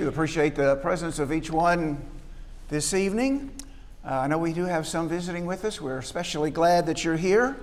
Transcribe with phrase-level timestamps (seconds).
[0.00, 2.02] do appreciate the presence of each one
[2.70, 3.52] this evening.
[4.02, 5.78] Uh, I know we do have some visiting with us.
[5.78, 7.54] We're especially glad that you're here.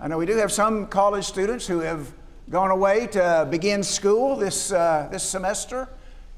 [0.00, 2.12] I know we do have some college students who have
[2.50, 5.88] gone away to begin school this, uh, this semester.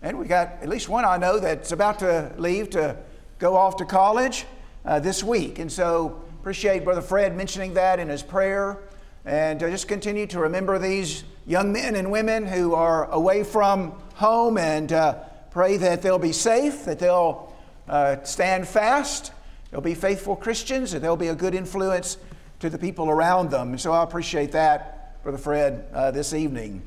[0.02, 2.98] And we got at least one I know that's about to leave to
[3.38, 4.44] go off to college
[4.84, 5.60] uh, this week.
[5.60, 8.80] And so appreciate Brother Fred mentioning that in his prayer.
[9.24, 14.58] And just continue to remember these young men and women who are away from home
[14.58, 15.14] and uh,
[15.50, 17.52] pray that they'll be safe, that they'll
[17.88, 19.32] uh, stand fast,
[19.70, 22.18] they'll be faithful Christians, and they'll be a good influence
[22.60, 23.70] to the people around them.
[23.70, 26.82] And so I appreciate that, Brother Fred, uh, this evening.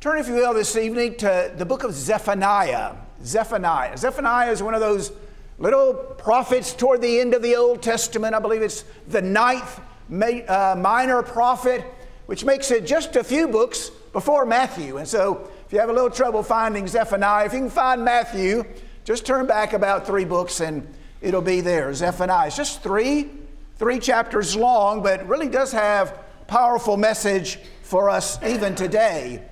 [0.00, 2.96] Turn, if you will, this evening to the book of Zephaniah.
[3.24, 3.96] Zephaniah.
[3.96, 5.12] Zephaniah is one of those
[5.58, 8.34] little prophets toward the end of the Old Testament.
[8.34, 9.80] I believe it's the ninth
[10.10, 11.84] uh, minor prophet,
[12.26, 14.98] which makes it just a few books before Matthew.
[14.98, 18.64] And so, you have a little trouble finding Zephaniah, if you can find Matthew,
[19.02, 20.86] just turn back about three books and
[21.20, 21.92] it'll be there.
[21.92, 22.46] Zephaniah.
[22.46, 23.28] It's just three,
[23.76, 29.42] three chapters long, but really does have powerful message for us even today.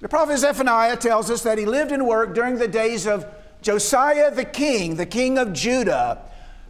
[0.00, 3.26] The prophet Zephaniah tells us that he lived and worked during the days of
[3.60, 6.22] Josiah the king, the king of Judah.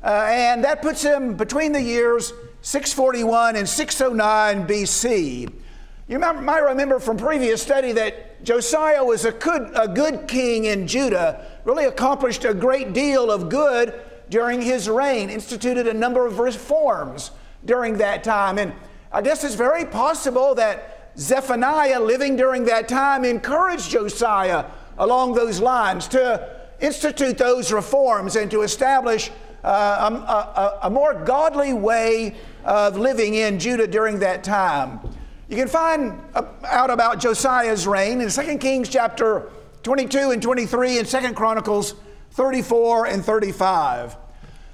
[0.03, 5.53] Uh, and that puts him between the years 641 and 609 BC.
[6.09, 10.87] You might remember from previous study that Josiah was a good, a good king in
[10.87, 16.39] Judah, really accomplished a great deal of good during his reign, instituted a number of
[16.39, 17.31] reforms
[17.65, 18.59] during that time.
[18.59, 18.73] And
[19.11, 24.67] I guess it's very possible that Zephaniah, living during that time, encouraged Josiah
[24.99, 26.49] along those lines to
[26.81, 29.31] institute those reforms and to establish
[29.65, 35.01] uh, a, a, a, more godly way of living in Judah during that time.
[35.49, 39.51] You can find uh, out about Josiah's reign in 2 Kings chapter
[39.83, 41.95] 22 and 23 and 2 Chronicles
[42.33, 44.17] 34 and 35.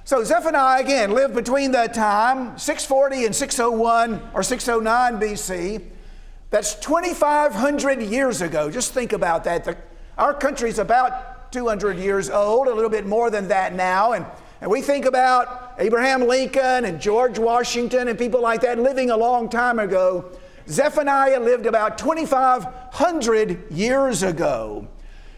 [0.03, 5.85] So Zephaniah again lived between that time, 640 and 601 or 609 BC.
[6.49, 8.69] That's 2,500 years ago.
[8.69, 9.63] Just think about that.
[9.63, 9.77] The,
[10.17, 14.11] our country's about 200 years old, a little bit more than that now.
[14.11, 14.25] And
[14.61, 19.17] and we think about Abraham Lincoln and George Washington and people like that living a
[19.17, 20.31] long time ago.
[20.67, 24.87] Zephaniah lived about 2,500 years ago.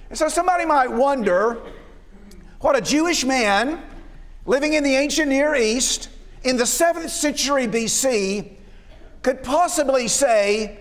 [0.09, 1.61] And so somebody might wonder
[2.59, 3.83] what a Jewish man
[4.45, 6.09] living in the ancient Near East
[6.43, 8.53] in the 7th century BC
[9.21, 10.79] could possibly say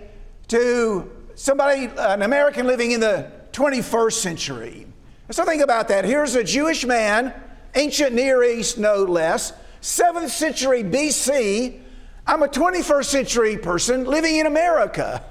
[0.48, 4.86] to somebody, an American living in the 21st century.
[5.30, 6.04] So think about that.
[6.04, 7.34] Here's a Jewish man
[7.74, 9.52] ancient Near East no less,
[9.82, 11.80] 7th century BC.
[12.28, 15.22] I'm a 21st century person living in America.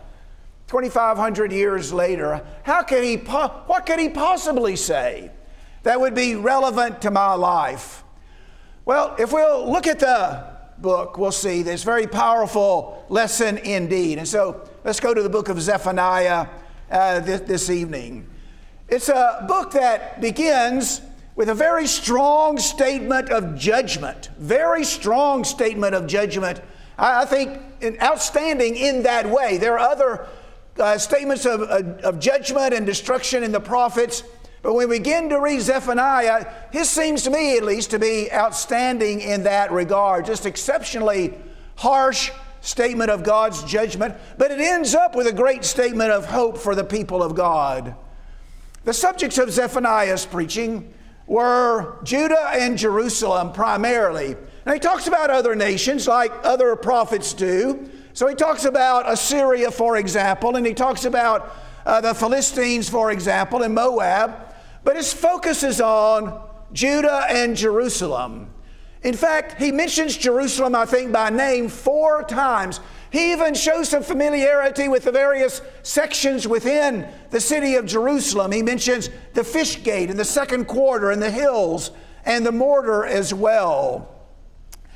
[0.67, 5.29] 2,500 years later, how could he, po- what could he possibly say
[5.83, 8.03] that would be relevant to my life?
[8.85, 14.17] Well, if we'll look at the book, we'll see this very powerful lesson indeed.
[14.17, 16.47] And so let's go to the book of Zephaniah
[16.89, 18.29] uh, this, this evening.
[18.87, 21.01] It's a book that begins
[21.35, 24.29] with a very strong statement of judgment.
[24.37, 26.61] Very strong statement of judgment.
[26.97, 27.59] I, think
[28.01, 29.57] outstanding in that way.
[29.57, 30.27] There are other
[30.79, 34.23] uh, statements of, of, of judgment and destruction in the prophets.
[34.61, 38.31] But when we begin to read Zephaniah, his seems to me at least to be
[38.33, 40.25] outstanding in that regard.
[40.25, 41.35] Just exceptionally
[41.75, 46.57] harsh statement of God's judgment, but it ends up with a great statement of hope
[46.57, 47.93] for the people of God.
[48.85, 50.91] The subjects of Zephaniah's preaching
[51.27, 54.35] were Judah and Jerusalem primarily.
[54.65, 57.89] Now, he talks about other nations like other prophets do.
[58.13, 61.55] So, he talks about Assyria, for example, and he talks about
[61.85, 64.55] uh, the Philistines, for example, and Moab.
[64.83, 66.41] But his focus is on
[66.73, 68.49] Judah and Jerusalem.
[69.03, 72.79] In fact, he mentions Jerusalem, I think, by name four times.
[73.11, 78.51] He even shows some familiarity with the various sections within the city of Jerusalem.
[78.51, 81.91] He mentions the fish gate and the second quarter and the hills
[82.25, 84.14] and the mortar as well.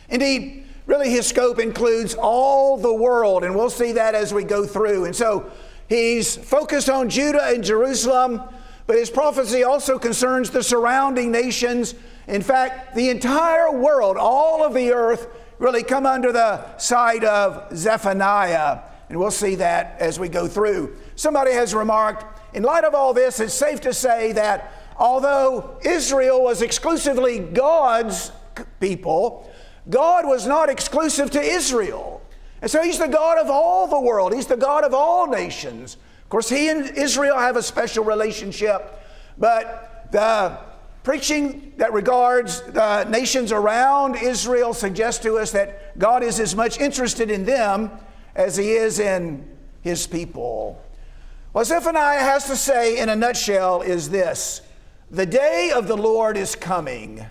[0.10, 4.66] Indeed, really his scope includes all the world, and we'll see that as we go
[4.66, 5.06] through.
[5.06, 5.52] And so
[5.88, 8.42] he's focused on Judah and Jerusalem,
[8.88, 11.94] but his prophecy also concerns the surrounding nations.
[12.28, 15.28] In fact, the entire world, all of the earth,
[15.60, 18.80] really come under the side of Zephaniah.
[19.10, 20.96] And we'll see that as we go through.
[21.16, 26.42] Somebody has remarked, in light of all this, it's safe to say that although Israel
[26.44, 28.32] was exclusively God's
[28.80, 29.52] people,
[29.90, 32.22] God was not exclusive to Israel.
[32.62, 35.98] And so He's the God of all the world, He's the God of all nations.
[36.24, 39.00] Of course, He and Israel have a special relationship,
[39.38, 40.58] but the
[41.04, 46.80] preaching that regards the nations around Israel suggests to us that God is as much
[46.80, 47.92] interested in them
[48.36, 49.48] as he is in
[49.82, 50.82] his people.
[51.52, 54.62] What Zephaniah has to say in a nutshell is this
[55.10, 57.26] The day of the Lord is coming.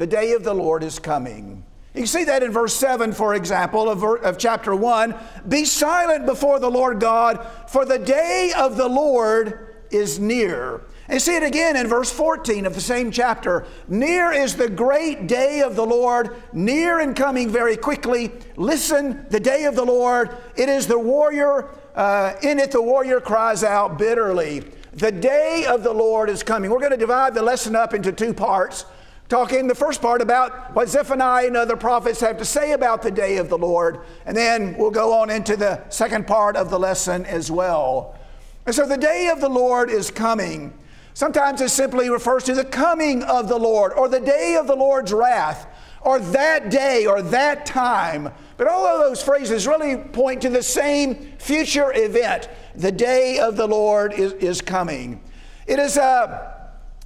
[0.00, 1.62] The day of the Lord is coming.
[1.94, 5.14] You see that in verse 7, for example, of, of, chapter 1.
[5.46, 10.80] Be silent before the Lord God, for the day of the Lord is near.
[11.06, 13.66] And see it again in verse 14 of the same chapter.
[13.88, 18.32] Near is the great day of the Lord, near and coming very quickly.
[18.56, 23.20] Listen, the day of the Lord, it is the warrior, uh, in it the warrior
[23.20, 24.60] cries out bitterly.
[24.94, 26.70] The day of the Lord is coming.
[26.70, 28.86] We're going to divide the lesson up into two parts
[29.30, 33.12] talking the first part about what Zephaniah and other prophets have to say about the
[33.12, 36.78] day of the Lord, and then we'll go on into the second part of the
[36.78, 38.18] lesson as well.
[38.66, 40.76] And so the day of the Lord is coming.
[41.14, 44.76] Sometimes it simply refers to the coming of the Lord or the day of the
[44.76, 45.66] Lord's wrath
[46.02, 48.30] or that day or that time.
[48.56, 52.48] But all of those phrases really point to the same future event.
[52.74, 55.20] The day of the Lord is, is coming.
[55.66, 56.59] It is a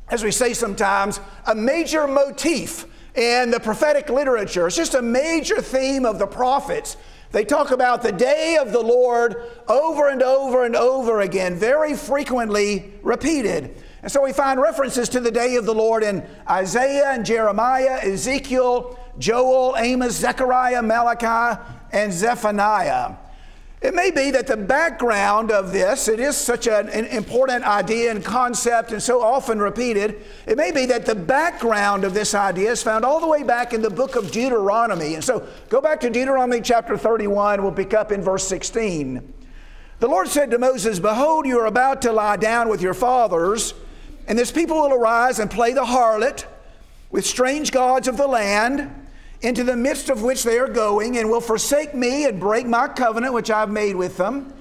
[0.08, 4.66] as we say sometimes, a major motif in the prophetic literature.
[4.66, 6.96] It's just a major theme of the prophets.
[7.32, 9.36] They talk about the day of the Lord
[9.66, 13.76] over and over and over again, very frequently repeated.
[14.02, 17.98] And so we find references to the day of the Lord in Isaiah and Jeremiah,
[18.02, 21.60] Ezekiel, Joel, Amos, Zechariah, Malachi,
[21.92, 23.14] and Zephaniah.
[23.84, 28.10] It may be that the background of this, it is such an, an, important idea
[28.10, 30.22] and concept and so often repeated.
[30.46, 33.74] It may be that the background of this idea is found all the way back
[33.74, 35.16] in the book of Deuteronomy.
[35.16, 39.34] And so go back to Deuteronomy chapter 31, we'll pick up in verse 16.
[39.98, 43.74] The Lord said to Moses, Behold, you are about to lie down with your fathers,
[44.26, 46.46] and this people will arise and play the harlot
[47.10, 49.03] with strange gods of the land
[49.44, 52.88] into the midst of which they are going, and will forsake me and break my
[52.88, 54.52] covenant which I've made with them.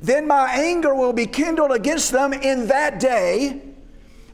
[0.00, 3.62] Then my anger will be kindled against them in that day,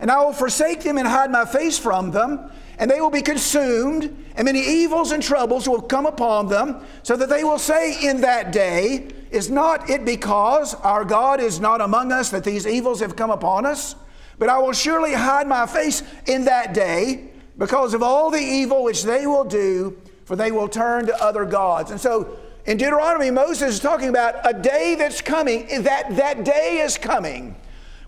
[0.01, 3.21] and I will forsake them and hide my face from them, and they will be
[3.21, 8.09] consumed, and many evils and troubles will come upon them, so that they will say
[8.09, 12.67] in that day, Is not it because our God is not among us that these
[12.67, 13.95] evils have come upon us?
[14.39, 17.29] But I will surely hide my face in that day
[17.59, 21.45] because of all the evil which they will do, for they will turn to other
[21.45, 21.91] gods.
[21.91, 25.67] And so in Deuteronomy, Moses is talking about a day that's coming.
[25.83, 27.57] That, that day is coming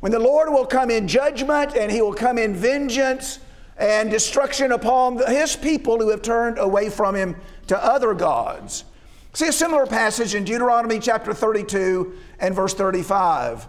[0.00, 3.40] when the Lord will come in judgment and he will come in vengeance
[3.76, 7.36] and destruction upon his people who have turned away from him
[7.66, 8.84] to other gods.
[9.32, 13.66] See a similar passage in Deuteronomy chapter 32 and verse 35.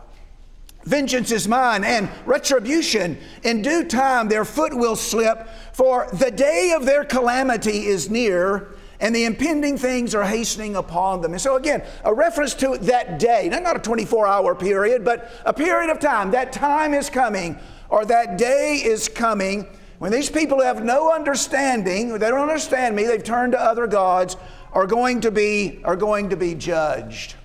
[0.83, 3.17] Vengeance is mine and retribution.
[3.43, 8.73] In due time their foot will slip, for the day of their calamity is near,
[8.99, 11.33] and the impending things are hastening upon them.
[11.33, 15.53] And so, again, a reference to that day, not a 24 hour period, but a
[15.53, 16.31] period of time.
[16.31, 17.57] That time is coming,
[17.89, 19.67] or that day is coming
[20.01, 23.85] when these people who have no understanding, they don't understand me, they've turned to other
[23.85, 24.35] gods,
[24.73, 27.35] are going to be, are going to be judged.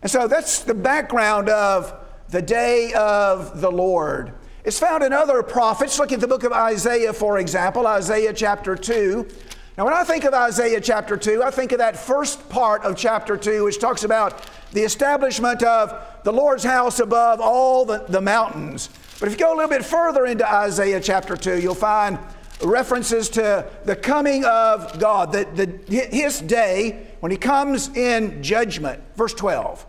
[0.00, 1.92] And so that's the background of
[2.28, 4.32] the day of the Lord.
[4.64, 5.98] It's found in other prophets.
[5.98, 9.28] Look at the book of Isaiah, for example, Isaiah chapter 2.
[9.78, 12.96] Now, when I think of Isaiah chapter 2, I think of that first part of
[12.96, 18.20] chapter 2, which talks about the establishment of the Lord's house above all the, the
[18.20, 18.88] mountains.
[19.20, 22.18] But if you go a little bit further into Isaiah chapter 2, you'll find
[22.64, 25.66] references to the coming of God, the, the,
[26.10, 29.02] his day when he comes in judgment.
[29.14, 29.86] Verse 12.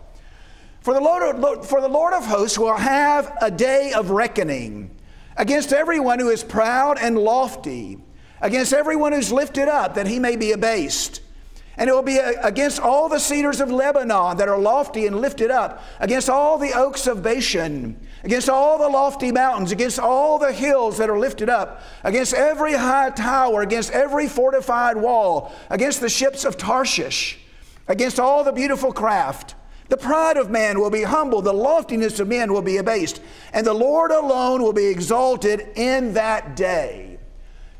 [0.87, 4.89] For the, Lord, for the Lord of hosts will have a day of reckoning
[5.35, 7.97] against everyone who is proud and lofty,
[8.39, 11.19] against everyone who's lifted up, that he may be abased.
[11.75, 15.51] And it will be against all the cedars of Lebanon that are lofty and lifted
[15.51, 20.53] up, against all the oaks of Bashan, against all the lofty mountains, against all the
[20.53, 26.07] hills that are lifted up, against every high tower, against every fortified wall, against the
[26.07, 27.39] ships of Tarshish,
[27.89, 29.55] against all the beautiful craft.
[29.89, 33.21] The pride of man will be humbled, the loftiness of men will be abased,
[33.53, 37.19] and the Lord alone will be exalted in that day.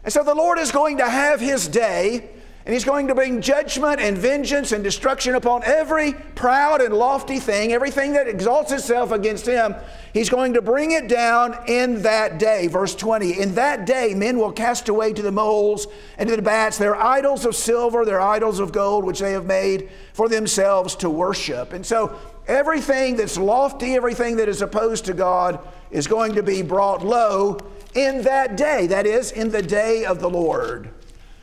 [0.04, 2.30] And so the Lord is going to have his day
[2.68, 7.40] and he's going to bring judgment and vengeance and destruction upon every proud and lofty
[7.40, 9.74] thing, everything that exalts itself against him.
[10.12, 12.68] He's going to bring it down in that day.
[12.68, 16.42] Verse 20 In that day, men will cast away to the moles and to the
[16.42, 20.94] bats their idols of silver, their idols of gold, which they have made for themselves
[20.98, 21.72] to worship.
[21.72, 25.60] And so, Everything that's lofty, everything that is opposed to God,
[25.92, 27.58] is going to be brought low
[27.94, 28.88] in that day.
[28.88, 30.90] That is, in the day of the Lord.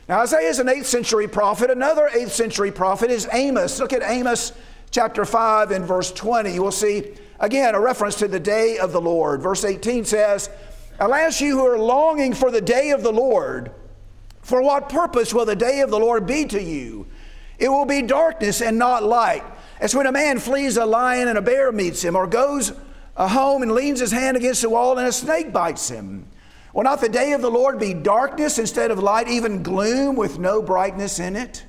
[0.07, 1.71] Now, Isaiah is an 8th century prophet.
[1.71, 3.79] Another 8th century prophet is Amos.
[3.79, 4.53] Look at Amos
[4.91, 6.53] chapter 5 and verse 20.
[6.53, 9.41] You will see, again, a reference to the day of the Lord.
[9.41, 10.49] Verse 18 says,
[10.99, 13.71] Alas, you who are longing for the day of the Lord,
[14.41, 17.07] for what purpose will the day of the Lord be to you?
[17.57, 19.43] It will be darkness and not light.
[19.79, 22.73] As when a man flees a lion and a bear meets him, or goes
[23.17, 26.27] home and leans his hand against the wall and a snake bites him.
[26.75, 30.39] Will not the day of the Lord be darkness instead of light, even gloom with
[30.39, 31.63] no brightness in it?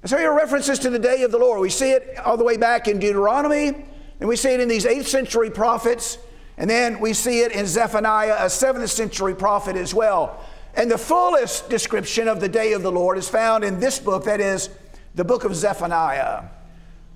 [0.00, 1.60] And so here are references to the day of the Lord.
[1.60, 4.86] We see it all the way back in Deuteronomy, and we see it in these
[4.86, 6.16] 8th century prophets,
[6.56, 10.42] and then we see it in Zephaniah, a 7th century prophet as well.
[10.72, 14.24] And the fullest description of the day of the Lord is found in this book,
[14.24, 14.70] that is,
[15.16, 16.44] the book of Zephaniah.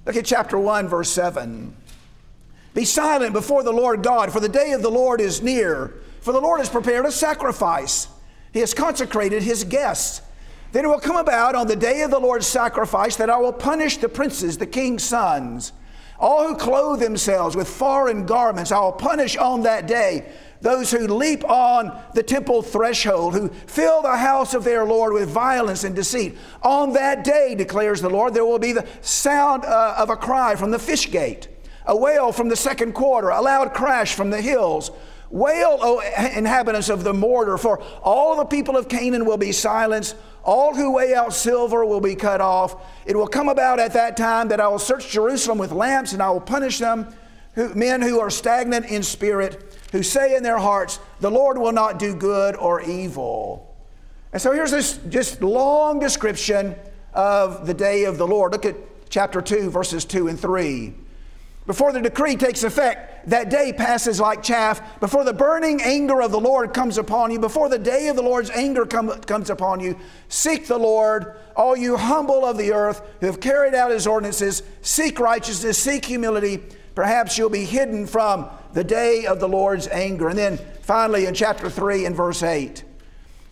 [0.05, 1.75] Look at chapter 1, verse 7.
[2.75, 5.95] Be silent before the Lord God, for the day of the Lord is near.
[6.23, 8.07] For the Lord has prepared a sacrifice,
[8.53, 10.23] He has consecrated His guests.
[10.71, 13.53] Then it will come about on the day of the Lord's sacrifice that I will
[13.53, 15.73] punish the princes, the king's sons,
[16.19, 18.73] all who clothe themselves with foreign garments.
[18.73, 24.01] I will punish on that day those who leap on the temple threshold, who fill
[24.01, 26.39] the house of their Lord with violence and deceit.
[26.63, 30.55] On that day, declares the Lord, there will be the sound uh, of a cry
[30.55, 31.49] from the fish gate,
[31.85, 34.93] a wail from the second quarter, a loud crash from the hills.
[35.33, 39.51] Wail, O oh, inhabitants of the mortar, for all the people of Canaan will be
[39.51, 40.15] silenced.
[40.45, 42.77] All who weigh out silver will be cut off.
[43.07, 46.23] It will come about at that time that I will search Jerusalem with lamps, and
[46.23, 47.15] I will punish them,
[47.55, 51.73] who, men who are stagnant in spirit, who say in their hearts, The Lord will
[51.73, 53.75] not do good or evil.
[54.35, 56.75] And so here's this just long description
[57.15, 58.53] of the day of the Lord.
[58.53, 58.77] Look at
[59.09, 60.93] chapter 2, verses 2 and 3.
[61.67, 64.99] Before the decree takes effect, that day passes like chaff.
[64.99, 68.23] Before the burning anger of the Lord comes upon you, before the day of the
[68.23, 69.97] Lord's anger come, comes upon you,
[70.29, 74.65] seek the Lord, all you humble of the earth who have carried out his ordinances.
[74.81, 76.61] Seek righteousness, seek humility.
[76.97, 80.29] Perhaps you'll be hidden from the day of the Lord's anger.
[80.29, 82.83] And then finally, in chapter 3 and verse 8.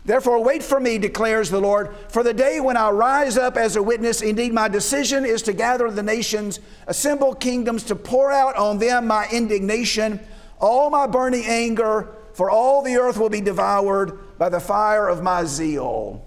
[0.04, 3.76] Therefore, wait for me, declares the Lord, for the day when I rise up as
[3.76, 4.22] a witness.
[4.22, 9.06] Indeed, my decision is to gather the nations, assemble kingdoms, to pour out on them
[9.06, 10.20] my indignation,
[10.58, 15.22] all my burning anger, for all the earth will be devoured by the fire of
[15.22, 16.24] my zeal.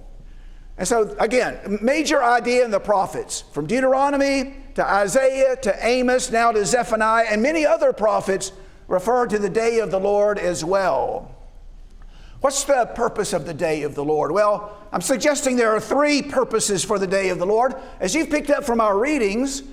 [0.78, 6.52] And so, again, major idea in the prophets, from Deuteronomy to Isaiah to Amos, now
[6.52, 8.52] to Zephaniah, and many other prophets
[8.88, 11.33] refer to the day of the Lord as well.
[12.44, 14.30] What's the purpose of the day of the Lord?
[14.30, 17.74] Well, I'm suggesting there are three purposes for the day of the Lord.
[18.02, 19.64] As you've picked up from our readings,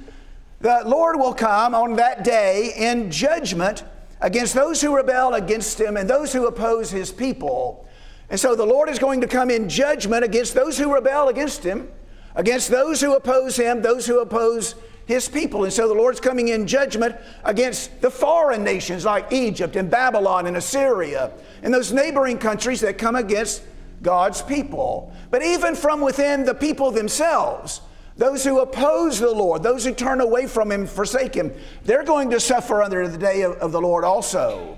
[0.61, 3.83] the Lord will come on that day in judgment
[4.21, 7.89] against those who rebel against him and those who oppose his people.
[8.31, 11.65] And so the Lord is going to come in judgment against those who rebel against
[11.65, 11.91] him,
[12.37, 14.77] against those who oppose him, those who oppose
[15.07, 15.65] his people.
[15.65, 20.47] And so the Lord's coming in judgment against the foreign nations like Egypt and Babylon
[20.47, 23.63] and Assyria and those neighboring countries that come against
[24.03, 25.13] God's people.
[25.31, 27.81] But even from within the people themselves,
[28.17, 31.53] those who oppose the Lord, those who turn away from Him, forsake Him,
[31.85, 34.77] they're going to suffer under the day of, of the Lord also.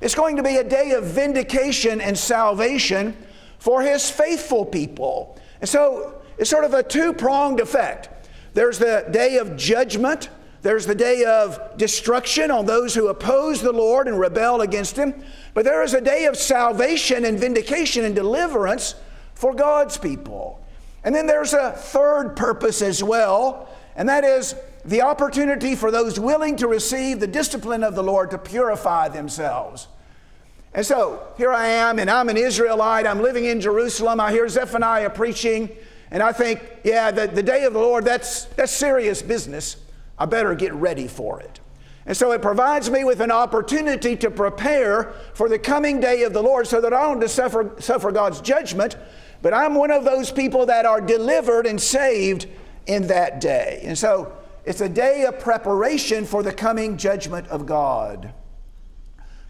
[0.00, 3.16] It's going to be a day of vindication and salvation
[3.58, 5.38] for His faithful people.
[5.60, 8.10] And so it's sort of a two pronged effect.
[8.54, 10.30] There's the day of judgment,
[10.62, 15.22] there's the day of destruction on those who oppose the Lord and rebel against Him.
[15.52, 18.94] But there is a day of salvation and vindication and deliverance
[19.34, 20.64] for God's people.
[21.02, 24.54] And then there's a third purpose as well, and that is
[24.86, 29.88] the opportunity for those willing to receive the discipline of the Lord to purify themselves.
[30.72, 33.06] And so here I am, and I'm an Israelite.
[33.06, 34.18] I'm living in Jerusalem.
[34.18, 35.70] I hear Zephaniah preaching.
[36.14, 39.76] And I think, yeah, the, the day of the Lord, that's, that's serious business.
[40.16, 41.58] I better get ready for it.
[42.06, 46.32] And so it provides me with an opportunity to prepare for the coming day of
[46.32, 48.96] the Lord so that I don't suffer, suffer God's judgment,
[49.42, 52.46] but I'm one of those people that are delivered and saved
[52.86, 53.82] in that day.
[53.84, 58.32] And so it's a day of preparation for the coming judgment of God.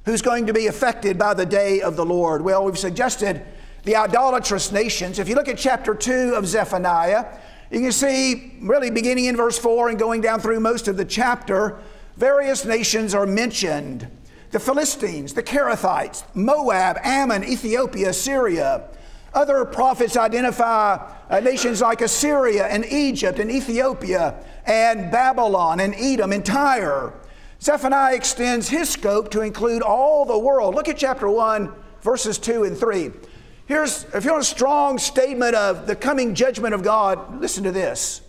[0.07, 2.41] Who's going to be affected by the day of the Lord?
[2.41, 3.45] Well, we've suggested
[3.85, 5.19] the idolatrous nations.
[5.19, 7.39] If you look at chapter 2 of Zephaniah,
[7.71, 11.05] you can see, really beginning in verse 4 and going down through most of the
[11.05, 11.79] chapter,
[12.17, 14.09] various nations are mentioned
[14.51, 18.89] the Philistines, the Cherethites, Moab, Ammon, Ethiopia, Syria.
[19.35, 26.31] Other prophets identify uh, nations like Assyria and Egypt and Ethiopia and Babylon and Edom
[26.31, 27.13] and Tyre.
[27.61, 30.77] Zephaniah extends his scope to include all the world.
[30.77, 31.73] Look at chapter 1,
[32.03, 33.11] verses 2 and 3.
[33.67, 37.73] Here's, if you want a strong statement of the coming judgment of God, listen to
[37.73, 38.21] this.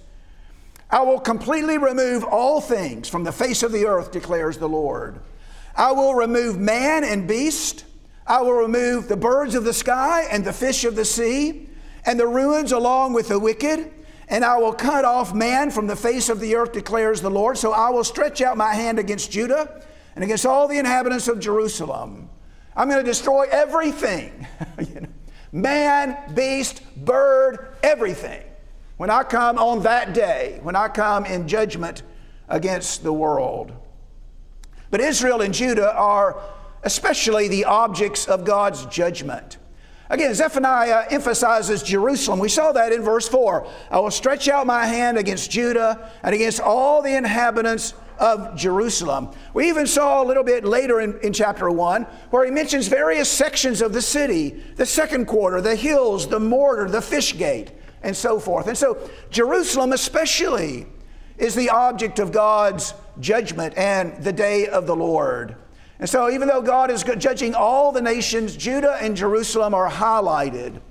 [0.90, 5.20] I will completely remove all things from the face of the earth, declares the Lord.
[5.76, 7.84] I will remove man and beast.
[8.26, 11.68] I will remove the birds of the sky and the fish of the sea,
[12.06, 13.92] and the ruins along with the wicked.
[14.30, 17.58] And I will cut off man from the face of the earth, declares the Lord.
[17.58, 19.84] So I will stretch out my hand against Judah
[20.16, 22.30] and against all the inhabitants of Jerusalem.
[22.76, 24.48] I'm going to destroy everything
[25.56, 28.44] man, beast, bird, everything.
[28.98, 32.04] When I come on that day, when I come in judgment
[32.50, 33.72] against the world.
[34.92, 36.42] But Israel and Judah are
[36.84, 39.58] especially the objects of God's judgment.
[40.10, 42.40] Again, Zephaniah emphasizes Jerusalem.
[42.40, 43.68] We saw that in verse 4.
[43.90, 49.30] I will stretch out my hand against Judah and against all the inhabitants of Jerusalem.
[49.54, 53.30] We even saw a little bit later in, in chapter 1 where he mentions various
[53.30, 58.16] sections of the city the second quarter, the hills, the mortar, the fish gate, and
[58.16, 58.68] so forth.
[58.68, 60.86] And so, Jerusalem, especially,
[61.38, 65.56] is the object of God's judgment and the day of the Lord.
[66.00, 70.82] And so, even though God is judging all the nations, Judah and Jerusalem are highlighted.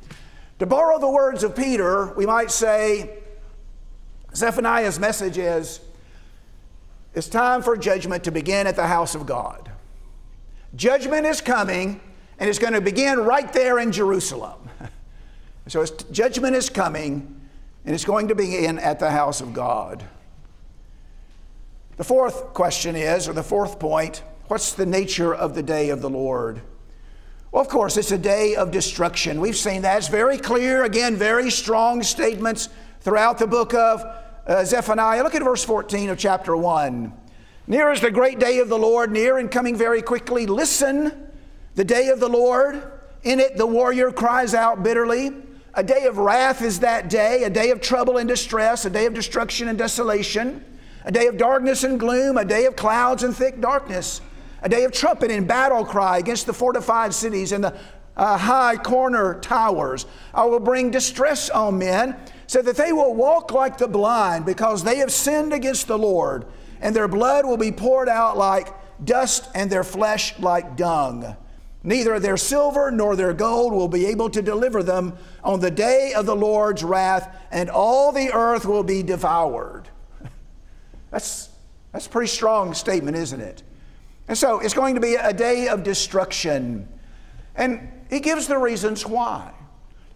[0.60, 3.18] To borrow the words of Peter, we might say
[4.34, 5.80] Zephaniah's message is
[7.14, 9.70] it's time for judgment to begin at the house of God.
[10.74, 12.00] Judgment is coming,
[12.38, 14.68] and it's going to begin right there in Jerusalem.
[15.68, 17.40] so judgment is coming,
[17.84, 20.02] and it's going to begin at the house of God.
[21.96, 26.02] The fourth question is, or the fourth point, what's the nature of the day of
[26.02, 26.60] the Lord?
[27.52, 29.40] Well, of course, it's a day of destruction.
[29.40, 29.98] We've seen that.
[29.98, 32.68] It's very clear, again, very strong statements
[33.00, 34.04] throughout the book of
[34.46, 35.22] uh, Zephaniah.
[35.22, 37.12] Look at verse 14 of chapter 1.
[37.66, 40.46] Near is the great day of the Lord, near and coming very quickly.
[40.46, 41.30] Listen,
[41.74, 42.90] the day of the Lord.
[43.22, 45.32] In it, the warrior cries out bitterly.
[45.72, 49.06] A day of wrath is that day, a day of trouble and distress, a day
[49.06, 50.62] of destruction and desolation,
[51.04, 54.20] a day of darkness and gloom, a day of clouds and thick darkness,
[54.62, 57.76] a day of trumpet and battle cry against the fortified cities and the
[58.16, 60.06] uh, high corner towers.
[60.32, 62.14] I will bring distress on men
[62.46, 66.46] so that they will walk like the blind because they have sinned against the Lord,
[66.80, 68.68] and their blood will be poured out like
[69.04, 71.36] dust and their flesh like dung.
[71.82, 76.14] Neither their silver nor their gold will be able to deliver them on the day
[76.14, 79.88] of the Lord's wrath, and all the earth will be devoured.
[81.10, 81.50] That's,
[81.92, 83.62] that's a pretty strong statement, isn't it?
[84.26, 86.88] And so it's going to be a day of destruction.
[87.54, 89.52] And he gives the reasons why.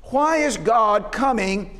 [0.04, 1.77] Why is God coming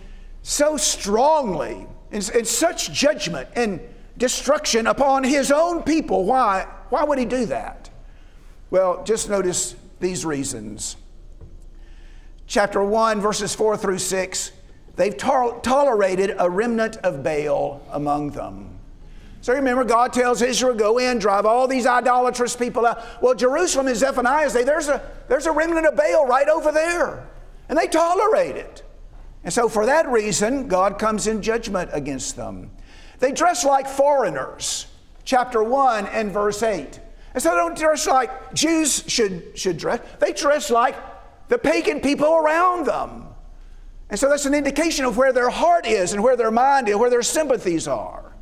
[0.48, 3.80] so strongly in such judgment and
[4.16, 6.24] destruction upon his own people.
[6.24, 6.66] Why?
[6.88, 7.90] Why would he do that?
[8.70, 10.96] Well, just notice these reasons.
[12.46, 14.52] Chapter 1, verses 4 through 6,
[14.96, 18.78] they've to- tolerated a remnant of Baal among them.
[19.42, 23.04] So remember, God tells Israel, go in, drive all these idolatrous people out.
[23.22, 27.28] Well, Jerusalem and Zephaniah there's a, there's a remnant of Baal right over there.
[27.68, 28.82] And they tolerate it.
[29.48, 32.70] And so, for that reason, God comes in judgment against them.
[33.18, 34.84] They dress like foreigners,
[35.24, 37.00] chapter 1 and verse 8.
[37.32, 40.96] And so, they don't dress like Jews should, should dress, they dress like
[41.48, 43.28] the pagan people around them.
[44.11, 46.96] And so, that's an indication of where their heart is and where their mind is,
[46.96, 48.34] where their sympathies are.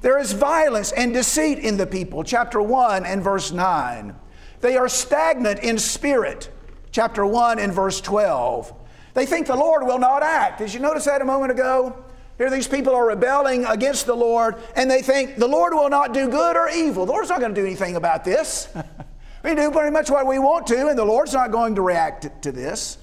[0.00, 4.16] There is violence and deceit in the people, chapter 1 and verse 9.
[4.62, 6.48] They are stagnant in spirit,
[6.92, 8.80] chapter 1 and verse 12.
[9.14, 10.58] They think the Lord will not act.
[10.58, 12.04] Did you notice that a moment ago?
[12.36, 16.12] Here, these people are rebelling against the Lord, and they think the Lord will not
[16.12, 17.06] do good or evil.
[17.06, 18.68] The Lord's not going to do anything about this.
[19.44, 22.42] we do pretty much what we want to, and the Lord's not going to react
[22.42, 22.98] to this.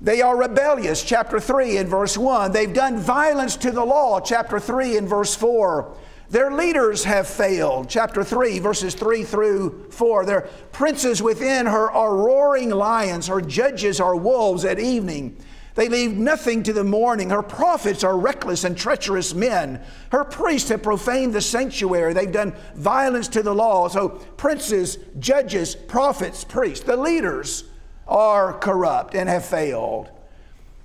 [0.00, 2.52] They are rebellious, chapter 3 and verse 1.
[2.52, 5.92] They've done violence to the law, chapter 3 and verse 4.
[6.30, 7.88] Their leaders have failed.
[7.88, 10.26] Chapter 3, verses 3 through 4.
[10.26, 13.28] Their princes within her are roaring lions.
[13.28, 15.36] Her judges are wolves at evening.
[15.74, 17.30] They leave nothing to the morning.
[17.30, 19.80] Her prophets are reckless and treacherous men.
[20.10, 22.12] Her priests have profaned the sanctuary.
[22.12, 23.88] They've done violence to the law.
[23.88, 27.64] So, princes, judges, prophets, priests, the leaders
[28.06, 30.10] are corrupt and have failed.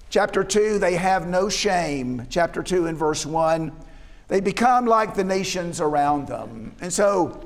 [0.09, 2.27] Chapter 2, they have no shame.
[2.29, 3.71] Chapter 2 and verse 1
[4.27, 6.75] they become like the nations around them.
[6.81, 7.45] And so,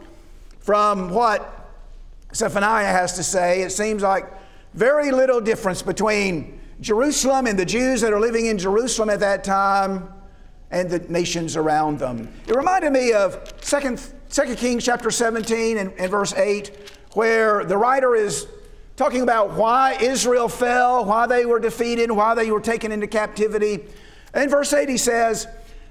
[0.60, 1.72] from what
[2.34, 4.26] Zephaniah has to say, it seems like
[4.74, 9.44] very little difference between Jerusalem and the Jews that are living in Jerusalem at that
[9.44, 10.14] time
[10.70, 12.32] and the nations around them.
[12.48, 13.98] It reminded me of 2,
[14.30, 18.48] 2 Kings chapter 17 and, and verse 8, where the writer is
[18.98, 23.86] talking about why Israel fell, why they were defeated, why they were taken into captivity.
[24.36, 25.48] In verse 8, he says,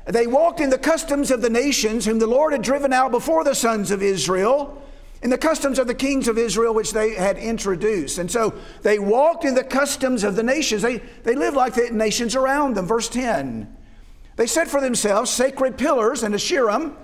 [0.07, 3.43] They walked in the customs of the nations whom the Lord had driven out before
[3.43, 4.83] the sons of Israel,
[5.23, 8.19] in the customs of the kings of Israel which they had introduced.
[8.19, 10.83] And so they walked in the customs of the nations.
[10.83, 12.87] They, they lived like the nations around them.
[12.87, 13.75] Verse 10.
[14.37, 16.95] They set for themselves sacred pillars and Asherim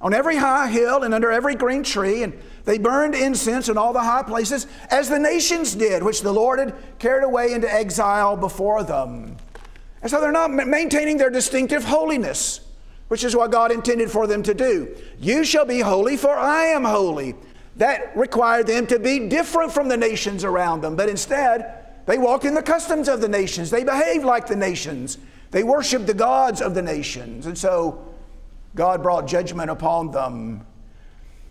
[0.00, 3.92] on every high hill and under every green tree, and they burned incense in all
[3.92, 8.36] the high places, as the nations did, which the Lord had carried away into exile
[8.36, 9.36] before them.
[10.06, 12.60] And so they're not maintaining their distinctive holiness,
[13.08, 14.94] which is what God intended for them to do.
[15.18, 17.34] You shall be holy, for I am holy.
[17.74, 22.44] That required them to be different from the nations around them, but instead, they walked
[22.44, 23.68] in the customs of the nations.
[23.68, 25.18] They behaved like the nations.
[25.50, 27.46] They worshiped the gods of the nations.
[27.46, 28.06] And so
[28.76, 30.64] God brought judgment upon them.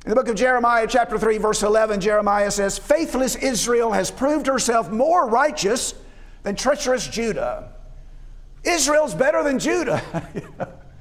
[0.06, 4.48] In the book of Jeremiah, chapter 3, verse 11, Jeremiah says, Faithless Israel has proved
[4.48, 5.94] herself more righteous
[6.44, 7.75] than treacherous Judah.
[8.66, 10.02] Israel's better than Judah.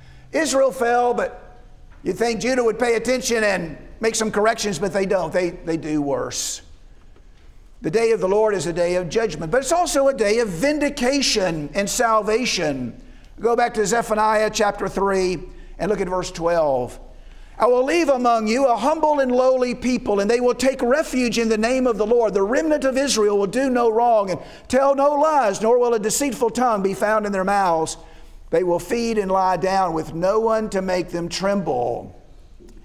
[0.33, 1.59] Israel fell, but
[2.03, 5.33] you'd think Judah would pay attention and make some corrections, but they don't.
[5.33, 6.63] They, they do worse.
[7.83, 10.39] The day of the Lord is a day of judgment, but it's also a day
[10.39, 13.01] of vindication and salvation.
[13.41, 15.39] Go back to Zephaniah chapter 3
[15.79, 16.99] and look at verse 12.
[17.57, 21.39] I will leave among you a humble and lowly people, and they will take refuge
[21.39, 22.35] in the name of the Lord.
[22.35, 26.01] The remnant of Israel will do no wrong and tell no lies, nor will a
[26.01, 27.97] deceitful tongue be found in their mouths.
[28.51, 32.21] They will feed and lie down with no one to make them tremble.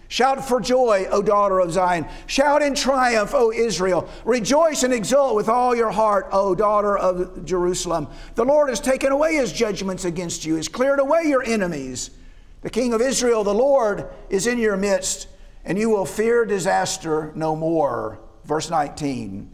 [0.08, 2.08] Shout for joy, O daughter of Zion.
[2.26, 4.10] Shout in triumph, O Israel.
[4.26, 8.08] Rejoice and exult with all your heart, O daughter of Jerusalem.
[8.34, 12.10] The Lord has taken away his judgments against you, has cleared away your enemies.
[12.62, 15.28] The King of Israel, the Lord, is in your midst,
[15.64, 18.20] and you will fear disaster no more.
[18.44, 19.50] Verse 19.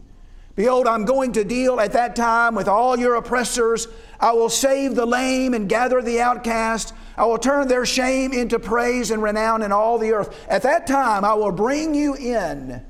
[0.56, 3.86] Behold, I'm going to deal at that time with all your oppressors.
[4.18, 6.94] I will save the lame and gather the outcast.
[7.16, 10.46] I will turn their shame into praise and renown in all the earth.
[10.48, 12.82] At that time, I will bring you in.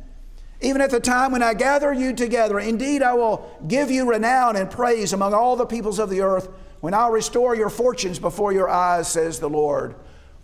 [0.63, 4.57] Even at the time when I gather you together, indeed, I will give you renown
[4.57, 6.49] and praise among all the peoples of the earth
[6.81, 9.97] when I'll restore your fortunes before your eyes, says the Lord.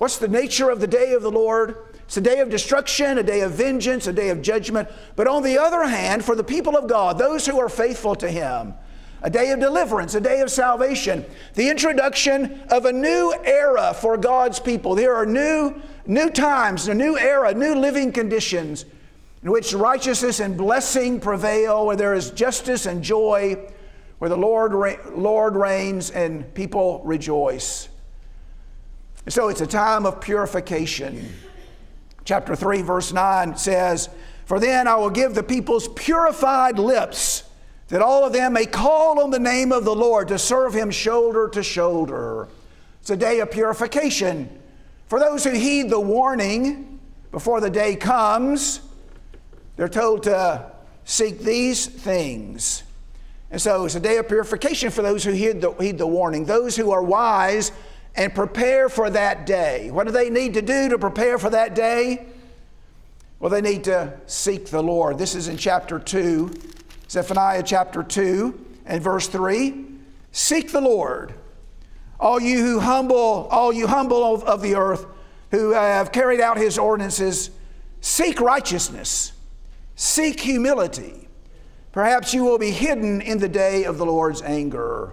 [0.02, 1.76] What's the nature of the day of the Lord?
[1.94, 4.88] It's a day of destruction, a day of vengeance, a day of judgment.
[5.14, 8.28] But on the other hand, for the people of God, those who are faithful to
[8.28, 8.74] Him,
[9.22, 14.16] a day of deliverance, a day of salvation, the introduction of a new era for
[14.16, 14.96] God's people.
[14.96, 18.84] There are new, new times, a new era, new living conditions
[19.44, 23.70] in which righteousness and blessing prevail, where there is justice and joy,
[24.18, 24.72] where the Lord,
[25.14, 27.88] Lord reigns and people rejoice.
[29.28, 31.32] So it's a time of purification.
[32.24, 34.08] Chapter 3, verse 9 says,
[34.46, 37.44] For then I will give the people's purified lips
[37.88, 40.90] that all of them may call on the name of the Lord to serve him
[40.90, 42.48] shoulder to shoulder.
[43.00, 44.48] It's a day of purification.
[45.06, 46.98] For those who heed the warning
[47.30, 48.80] before the day comes,
[49.76, 50.72] they're told to
[51.04, 52.82] seek these things.
[53.50, 56.46] And so it's a day of purification for those who heed the, heed the warning,
[56.46, 57.72] those who are wise
[58.14, 59.90] and prepare for that day.
[59.90, 62.26] What do they need to do to prepare for that day?
[63.40, 65.18] Well, they need to seek the Lord.
[65.18, 66.52] This is in chapter 2
[67.12, 69.84] Zephaniah chapter 2 and verse 3
[70.34, 71.34] Seek the Lord,
[72.18, 75.04] all you who humble, all you humble of, of the earth,
[75.50, 77.50] who have carried out his ordinances,
[78.00, 79.32] seek righteousness,
[79.94, 81.28] seek humility.
[81.92, 85.12] Perhaps you will be hidden in the day of the Lord's anger.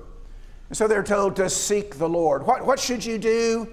[0.70, 2.46] And so they're told to seek the Lord.
[2.46, 3.70] What, what should you do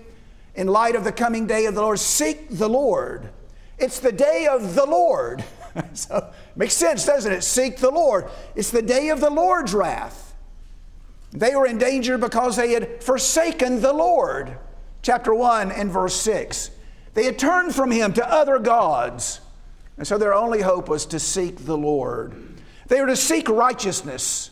[0.54, 1.98] in light of the coming day of the Lord?
[1.98, 3.28] Seek the Lord.
[3.78, 5.44] It's the day of the Lord.
[5.92, 7.42] so makes sense, doesn't it?
[7.42, 8.26] Seek the Lord.
[8.54, 10.34] It's the day of the Lord's wrath.
[11.32, 14.56] They were in danger because they had forsaken the Lord.
[15.02, 16.70] Chapter 1 and verse 6.
[17.12, 19.40] They had turned from him to other gods.
[19.98, 22.34] And so their only hope was to seek the Lord.
[22.88, 24.50] They were to seek righteousness.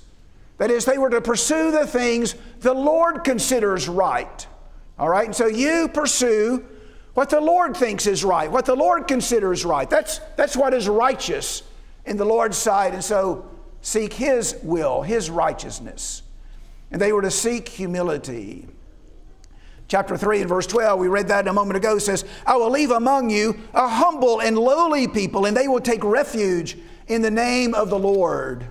[0.58, 4.46] That is, they were to pursue the things the Lord considers right.
[4.98, 5.26] All right?
[5.26, 6.64] And so you pursue
[7.14, 9.88] what the Lord thinks is right, what the Lord considers right.
[9.88, 11.62] That's, that's what is righteous
[12.04, 12.94] in the Lord's sight.
[12.94, 13.48] And so
[13.82, 16.22] seek His will, His righteousness.
[16.90, 18.68] And they were to seek humility.
[19.86, 22.90] Chapter 3 and verse 12, we read that a moment ago, says, I will leave
[22.90, 27.74] among you a humble and lowly people, and they will take refuge in the name
[27.74, 28.66] of the Lord.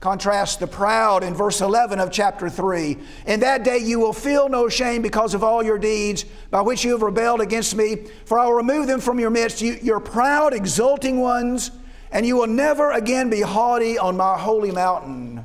[0.00, 2.96] Contrast the proud in verse 11 of chapter 3.
[3.26, 6.84] In that day you will feel no shame because of all your deeds by which
[6.84, 9.98] you have rebelled against me, for I will remove them from your midst, you, your
[9.98, 11.72] proud, exulting ones,
[12.12, 15.44] and you will never again be haughty on my holy mountain.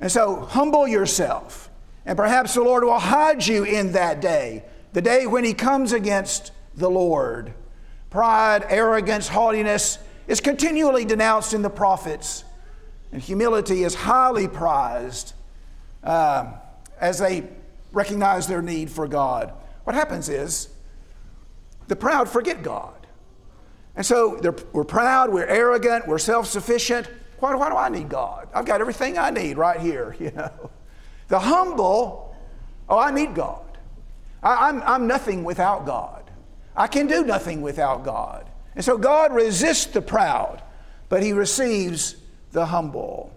[0.00, 1.70] And so humble yourself,
[2.06, 5.92] and perhaps the Lord will hide you in that day, the day when He comes
[5.92, 7.52] against the Lord.
[8.08, 12.44] Pride, arrogance, haughtiness is continually denounced in the prophets.
[13.14, 15.34] And humility is highly prized
[16.02, 16.52] uh,
[17.00, 17.44] as they
[17.92, 19.52] recognize their need for God.
[19.84, 20.68] What happens is
[21.86, 23.06] the proud forget God.
[23.94, 24.40] And so
[24.72, 27.08] we're proud, we're arrogant, we're self sufficient.
[27.38, 28.48] Why, why do I need God?
[28.52, 30.70] I've got everything I need right here, you know.
[31.28, 32.34] The humble,
[32.88, 33.78] oh, I need God.
[34.42, 36.28] I, I'm, I'm nothing without God.
[36.74, 38.50] I can do nothing without God.
[38.74, 40.62] And so God resists the proud,
[41.08, 42.16] but He receives
[42.54, 43.30] the humble.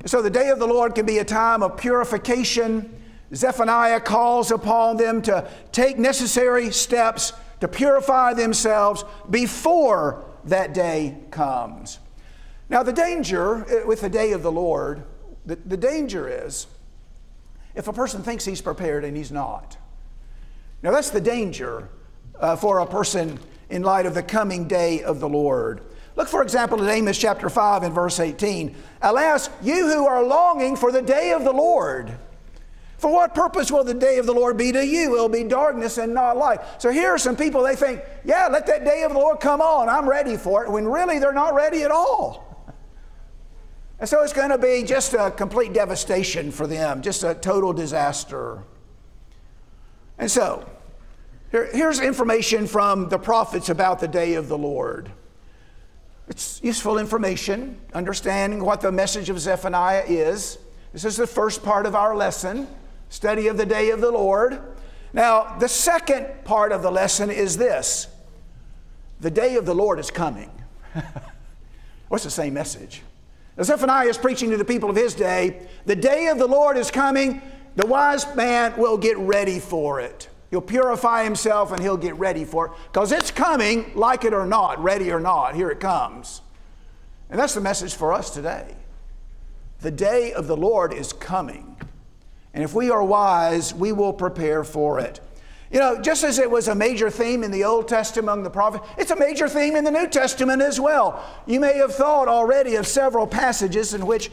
[0.00, 3.02] And so the day of the Lord can be a time of purification.
[3.34, 11.98] Zephaniah calls upon them to take necessary steps to purify themselves before that day comes.
[12.68, 15.04] Now, the danger uh, with the day of the Lord,
[15.44, 16.66] the, the danger is
[17.74, 19.76] if a person thinks he's prepared and he's not.
[20.82, 21.88] Now, that's the danger
[22.38, 23.38] uh, for a person
[23.70, 25.80] in light of the coming day of the Lord.
[26.16, 28.74] Look, for example, at Amos chapter 5 and verse 18.
[29.02, 32.16] Alas, you who are longing for the day of the Lord.
[32.96, 35.14] For what purpose will the day of the Lord be to you?
[35.14, 36.60] It will be darkness and not light.
[36.78, 39.60] So here are some people, they think, yeah, let that day of the Lord come
[39.60, 39.90] on.
[39.90, 42.46] I'm ready for it, when really they're not ready at all.
[43.98, 47.74] And so it's going to be just a complete devastation for them, just a total
[47.74, 48.62] disaster.
[50.18, 50.66] And so,
[51.50, 55.10] here, here's information from the prophets about the day of the Lord.
[56.28, 60.58] It's useful information, understanding what the message of Zephaniah is.
[60.92, 62.66] This is the first part of our lesson,
[63.10, 64.60] study of the day of the Lord.
[65.12, 68.08] Now, the second part of the lesson is this
[69.20, 70.50] the day of the Lord is coming.
[72.08, 73.02] What's the same message?
[73.62, 76.90] Zephaniah is preaching to the people of his day the day of the Lord is
[76.90, 77.40] coming.
[77.76, 80.28] The wise man will get ready for it.
[80.56, 84.46] He'll purify himself and he'll get ready for it because it's coming, like it or
[84.46, 85.54] not, ready or not.
[85.54, 86.40] Here it comes.
[87.28, 88.74] And that's the message for us today.
[89.82, 91.76] The day of the Lord is coming.
[92.54, 95.20] And if we are wise, we will prepare for it.
[95.70, 98.48] You know, just as it was a major theme in the Old Testament among the
[98.48, 101.22] prophets, it's a major theme in the New Testament as well.
[101.44, 104.30] You may have thought already of several passages in which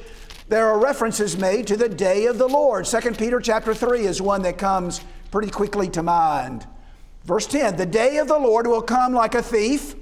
[0.47, 2.85] there are references made to the day of the Lord.
[2.85, 5.01] 2 Peter chapter 3 is one that comes
[5.33, 6.67] pretty quickly to mind.
[7.23, 9.95] Verse 10 The day of the Lord will come like a thief,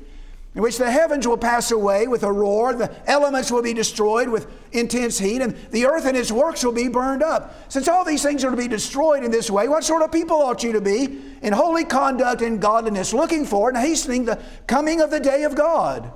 [0.54, 4.28] in which the heavens will pass away with a roar, the elements will be destroyed
[4.28, 7.72] with intense heat, and the earth and its works will be burned up.
[7.72, 10.36] Since all these things are to be destroyed in this way, what sort of people
[10.36, 15.00] ought you to be in holy conduct and godliness, looking for and hastening the coming
[15.00, 16.12] of the day of God?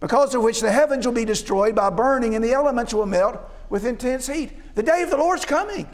[0.00, 3.40] Because of which the heavens will be destroyed by burning, and the elements will melt
[3.70, 4.52] with intense heat.
[4.74, 5.88] The day of the Lord's coming.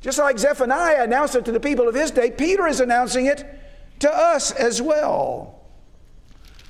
[0.00, 3.44] Just like Zephaniah announced it to the people of his day, Peter is announcing it
[3.98, 5.60] to us as well.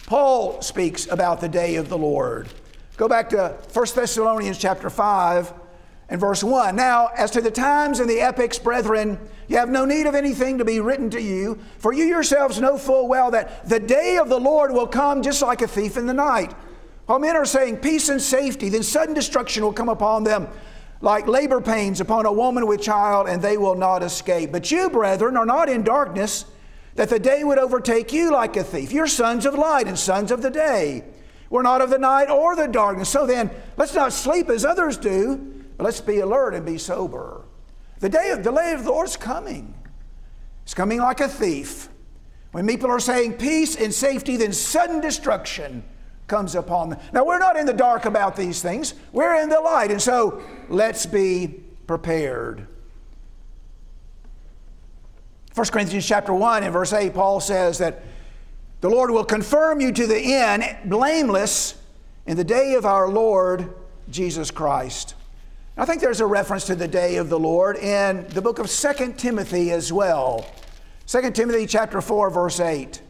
[0.07, 2.49] Paul speaks about the day of the Lord.
[2.97, 5.53] Go back to 1 Thessalonians chapter 5
[6.09, 6.75] and verse 1.
[6.75, 9.17] Now, as to the times and the epochs, brethren,
[9.47, 12.77] you have no need of anything to be written to you, for you yourselves know
[12.77, 16.07] full well that the day of the Lord will come just like a thief in
[16.07, 16.53] the night.
[17.07, 20.49] While men are saying peace and safety, then sudden destruction will come upon them
[21.01, 24.53] like labor pains upon a woman with child, and they will not escape.
[24.53, 26.45] But you, brethren, are not in darkness,
[26.97, 28.93] that the day would overtake you like a thief.
[28.93, 31.05] You're sons of light and sons of the day.
[31.49, 33.09] We're not of the night or the darkness.
[33.09, 37.45] So then, let's not sleep as others do, but let's be alert and be sober.
[38.01, 39.75] The day of the day of the Lord is coming.
[40.63, 41.89] It's coming like a thief.
[42.53, 45.83] When people are saying peace and safety, then sudden destruction
[46.31, 47.01] comes upon them.
[47.13, 49.91] Now, we're not in the dark about these things, we're in the light.
[49.91, 51.49] And so, let's be
[51.87, 52.67] prepared.
[55.55, 58.03] 1 Corinthians chapter 1 and verse 8, Paul says that
[58.81, 61.75] the Lord will confirm you to the end, blameless,
[62.27, 63.75] in the day of our Lord
[64.09, 65.17] Jesus Christ.
[65.77, 68.71] I think there's a reference to the day of the Lord in the book of
[68.71, 70.47] 2 Timothy as well.
[71.07, 73.03] 2 Timothy chapter 4 verse 8.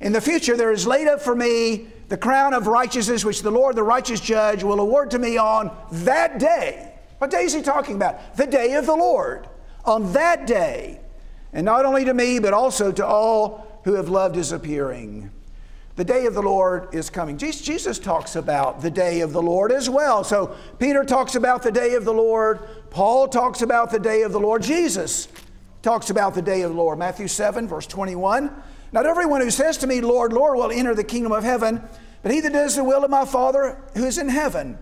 [0.00, 3.50] In the future there is laid up for me the crown of righteousness which the
[3.50, 6.92] Lord, the righteous judge, will award to me on that day.
[7.18, 8.36] What day is he talking about?
[8.36, 9.48] The day of the Lord.
[9.84, 11.00] On that day.
[11.52, 15.30] And not only to me, but also to all who have loved his appearing.
[15.96, 17.38] The day of the Lord is coming.
[17.38, 20.24] Jesus talks about the day of the Lord as well.
[20.24, 22.60] So Peter talks about the day of the Lord.
[22.90, 24.62] Paul talks about the day of the Lord.
[24.62, 25.28] Jesus
[25.82, 26.98] talks about the day of the Lord.
[26.98, 28.50] Matthew 7, verse 21.
[28.94, 31.82] Not everyone who says to me, Lord, Lord, will enter the kingdom of heaven,
[32.22, 34.78] but he that does the will of my Father who is in heaven.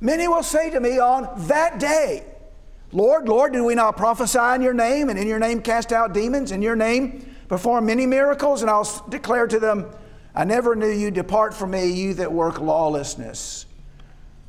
[0.00, 2.24] Many will say to me on that day,
[2.92, 6.14] Lord, Lord, did we not prophesy in your name, and in your name cast out
[6.14, 8.62] demons, in your name perform many miracles?
[8.62, 9.90] And I'll declare to them,
[10.32, 11.10] I never knew you.
[11.10, 13.66] Depart from me, you that work lawlessness.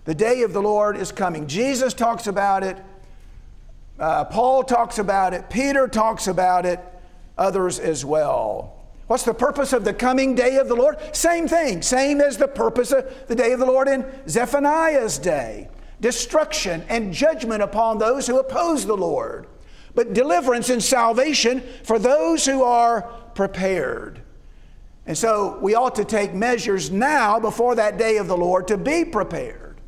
[0.05, 1.47] The day of the Lord is coming.
[1.47, 2.77] Jesus talks about it.
[3.97, 5.49] Uh, Paul talks about it.
[5.49, 6.79] Peter talks about it.
[7.35, 8.76] Others as well.
[9.07, 10.97] What's the purpose of the coming day of the Lord?
[11.15, 15.69] Same thing, same as the purpose of the day of the Lord in Zephaniah's day
[15.99, 19.47] destruction and judgment upon those who oppose the Lord,
[19.95, 23.01] but deliverance and salvation for those who are
[23.33, 24.21] prepared.
[25.05, 28.77] And so we ought to take measures now before that day of the Lord to
[28.77, 29.79] be prepared.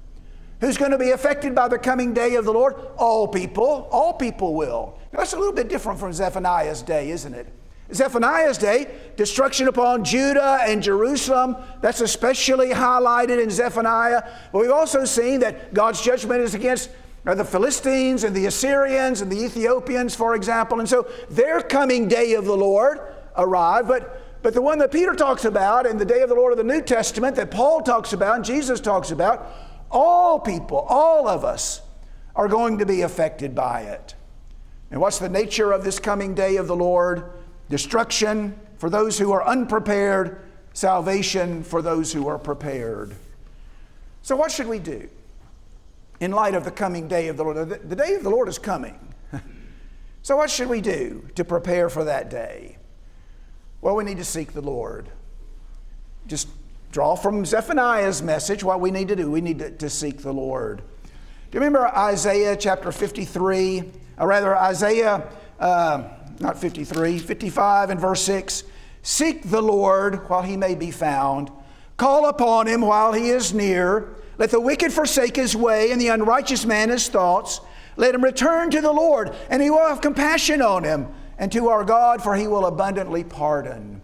[0.62, 2.76] Who's going to be affected by the coming day of the Lord?
[2.98, 3.88] All people.
[3.92, 4.98] All people will.
[5.12, 7.48] Now, that's a little bit different from Zephaniah's day, isn't it?
[7.94, 14.24] Zephaniah's day, destruction upon Judah and Jerusalem, that's especially highlighted in Zephaniah.
[14.52, 16.92] But we've also seen that God's judgment is against
[17.26, 20.80] uh, the Philistines and the Assyrians and the Ethiopians, for example.
[20.80, 23.00] And so their coming day of the Lord
[23.36, 23.88] arrived.
[23.88, 26.58] But, but the one that Peter talks about and the day of the Lord of
[26.58, 29.48] the New Testament that Paul talks about and Jesus talks about,
[29.92, 31.82] all people, all of us,
[32.36, 34.16] are going to be affected by it.
[34.92, 37.32] And what's the nature of this coming day of the Lord?
[37.70, 40.42] Destruction for those who are unprepared,
[40.74, 43.16] salvation for those who are prepared.
[44.22, 45.10] So, what should we do
[46.20, 47.70] in light of the coming day of the Lord?
[47.90, 49.00] The day of the Lord is coming.
[50.22, 52.78] so, what should we do to prepare for that day?
[53.82, 55.10] Well, we need to seek the Lord.
[56.28, 56.50] Just
[56.92, 59.32] draw from Zephaniah's message what we need to do.
[59.32, 60.78] We need to, to seek the Lord.
[60.78, 63.84] Do you remember Isaiah chapter 53?
[64.18, 65.28] Or rather, Isaiah.
[65.60, 68.64] Uh, not 53, 55 and verse 6.
[69.02, 71.52] Seek the Lord while he may be found,
[71.98, 74.16] call upon him while he is near.
[74.38, 77.60] Let the wicked forsake his way, and the unrighteous man his thoughts.
[77.98, 81.68] Let him return to the Lord, and he will have compassion on him, and to
[81.70, 84.02] our God, for he will abundantly pardon.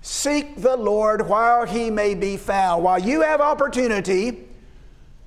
[0.00, 2.84] Seek the Lord while he may be found.
[2.84, 4.48] While you have opportunity,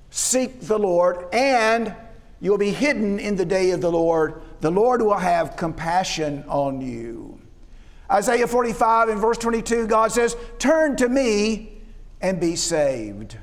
[0.09, 1.95] seek the Lord, and
[2.39, 6.43] you will be hidden in the day of the Lord the Lord will have compassion
[6.47, 7.39] on you.
[8.09, 11.81] Isaiah 45 and verse 22, God says, Turn to me
[12.21, 13.37] and be saved.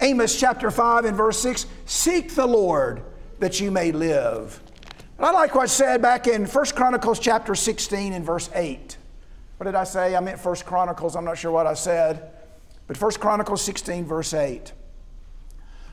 [0.00, 3.02] Amos chapter 5 and verse 6, Seek the Lord
[3.40, 4.60] that you may live.
[5.16, 8.96] And I like what's said back in 1 Chronicles chapter 16 and verse 8.
[9.56, 10.14] What did I say?
[10.14, 11.16] I meant 1 Chronicles.
[11.16, 12.30] I'm not sure what I said.
[12.86, 14.72] But 1 Chronicles 16, verse 8.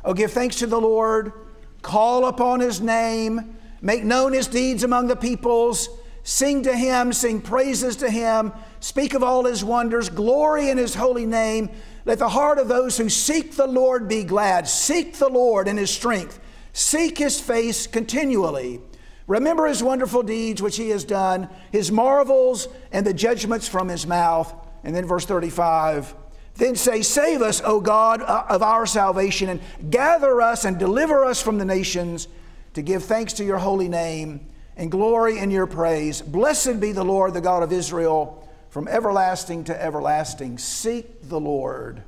[0.04, 1.34] Oh, give thanks to the Lord,
[1.82, 5.90] call upon his name Make known his deeds among the peoples.
[6.24, 8.52] Sing to him, sing praises to him.
[8.80, 10.10] Speak of all his wonders.
[10.10, 11.70] Glory in his holy name.
[12.04, 14.68] Let the heart of those who seek the Lord be glad.
[14.68, 16.40] Seek the Lord in his strength.
[16.74, 18.82] Seek his face continually.
[19.28, 24.08] Remember his wonderful deeds which he has done, his marvels and the judgments from his
[24.08, 24.52] mouth.
[24.84, 26.16] And then verse 35
[26.56, 31.26] then say, Save us, O God, uh, of our salvation, and gather us and deliver
[31.26, 32.30] us from the nations
[32.76, 36.22] to give thanks to your holy name and glory in your praise.
[36.22, 40.58] Blessed be the Lord, the God of Israel, from everlasting to everlasting.
[40.58, 42.04] Seek the Lord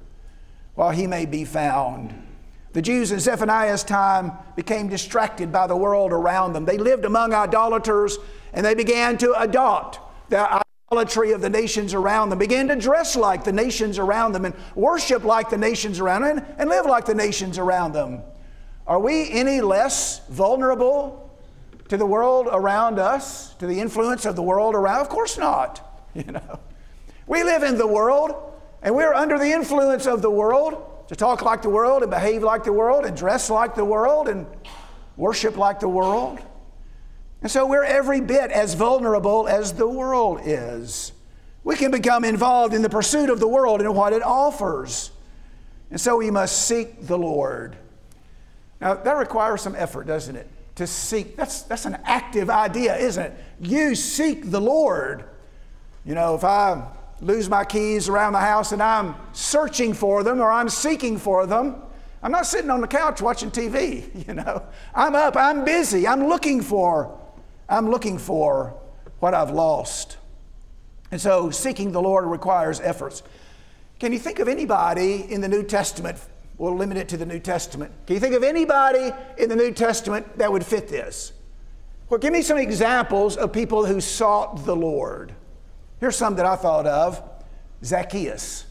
[0.76, 2.14] while he may be found.
[2.74, 6.66] The Jews in Zephaniah's time became distracted by the world around them.
[6.66, 8.18] They lived among idolaters
[8.52, 10.00] and they began to adopt
[10.30, 14.44] the idolatry of the nations around them, began to dress like the nations around them
[14.44, 18.22] and worship like the nations around them and live like the nations around them.
[18.88, 21.30] Are we any less vulnerable
[21.90, 25.02] to the world around us, to the influence of the world around?
[25.02, 25.84] Of course not.
[26.16, 26.60] You know,
[27.28, 28.34] we live in the world,
[28.82, 32.42] and we're under the influence of the world to talk like the world and behave
[32.42, 34.48] like the world and dress like the world and
[35.16, 36.40] worship like the world.
[37.44, 41.12] And so we're every bit as vulnerable as the world is.
[41.64, 45.12] We can become involved in the pursuit of the world and what it offers.
[45.92, 47.78] And so we must seek the Lord.
[48.80, 50.48] Now, that requires some effort, doesn't it?
[50.76, 51.36] To seek.
[51.36, 53.34] That's, that's an active idea, isn't it?
[53.60, 55.26] You seek the Lord.
[56.06, 56.88] You know, if I
[57.22, 61.48] lose my keys around the house and I'm searching for them or I'm seeking for
[61.48, 61.82] them,
[62.22, 64.64] I'm not sitting on the couch watching TV, you know.
[64.94, 67.20] I'm up, I'm busy, I'm looking for,
[67.68, 68.76] I'm looking for
[69.20, 70.18] what I've lost.
[71.12, 73.24] And so seeking the Lord requires efforts.
[74.00, 76.20] Can you think of anybody in the New Testament?
[76.58, 77.92] We'll limit it to the New Testament.
[78.08, 81.34] Can you think of anybody in the New Testament that would fit this?
[82.10, 85.34] Well, give me some examples of people who sought the Lord.
[86.00, 87.22] Here's some that I thought of
[87.84, 88.66] Zacchaeus.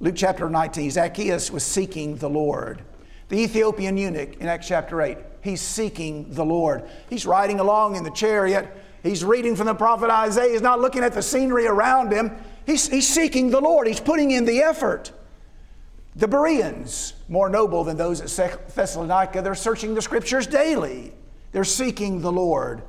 [0.00, 2.82] Luke chapter 19, Zacchaeus was seeking the Lord.
[3.28, 6.84] The Ethiopian eunuch in Acts chapter 8, he's seeking the Lord.
[7.08, 8.68] He's riding along in the chariot.
[9.02, 10.52] He's reading from the prophet Isaiah.
[10.52, 12.36] He's not looking at the scenery around him.
[12.66, 13.86] He's, he's seeking the Lord.
[13.86, 15.12] He's putting in the effort.
[16.16, 21.12] The Bereans, more noble than those at Thessalonica, they're searching the scriptures daily.
[21.52, 22.82] They're seeking the Lord.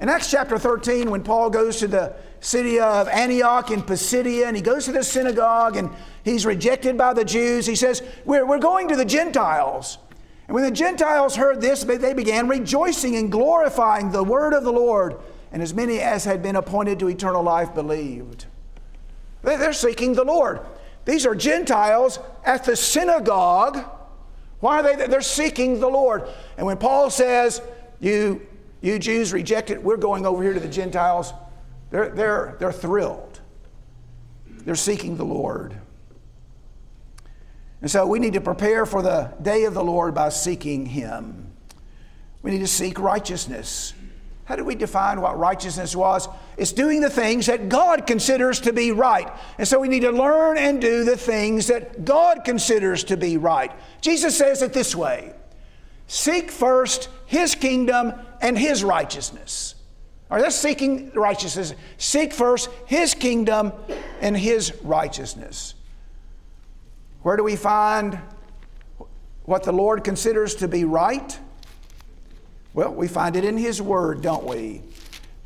[0.00, 4.56] In Acts chapter 13, when Paul goes to the city of Antioch in Pisidia and
[4.56, 5.90] he goes to the synagogue and
[6.24, 9.98] he's rejected by the Jews, he says, We're, we're going to the Gentiles.
[10.46, 14.72] And when the Gentiles heard this, they began rejoicing and glorifying the word of the
[14.72, 15.16] Lord,
[15.52, 18.46] and as many as had been appointed to eternal life believed.
[19.42, 20.60] They're seeking the Lord.
[21.04, 23.84] These are Gentiles at the synagogue.
[24.60, 25.06] Why are they?
[25.06, 26.28] They're seeking the Lord.
[26.56, 27.62] And when Paul says,
[27.98, 28.46] You
[28.80, 29.82] you Jews reject it.
[29.82, 31.32] We're going over here to the Gentiles.
[31.90, 33.40] They're, they're, they're thrilled.
[34.46, 35.76] They're seeking the Lord.
[37.82, 41.52] And so we need to prepare for the day of the Lord by seeking Him.
[42.42, 43.94] We need to seek righteousness.
[44.44, 46.28] How do we define what righteousness was?
[46.60, 49.32] It's doing the things that God considers to be right.
[49.56, 53.38] And so we need to learn and do the things that God considers to be
[53.38, 53.72] right.
[54.02, 55.32] Jesus says it this way
[56.06, 59.74] Seek first His kingdom and His righteousness.
[60.28, 61.72] Right, that's seeking righteousness.
[61.96, 63.72] Seek first His kingdom
[64.20, 65.74] and His righteousness.
[67.22, 68.18] Where do we find
[69.44, 71.38] what the Lord considers to be right?
[72.74, 74.82] Well, we find it in His Word, don't we?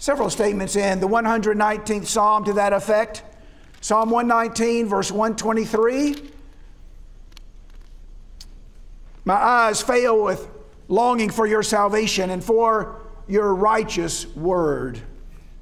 [0.04, 3.22] Several statements in the 119th Psalm to that effect.
[3.80, 6.30] Psalm 119, verse 123.
[9.24, 10.46] My eyes fail with
[10.88, 15.00] longing for your salvation and for your righteous word.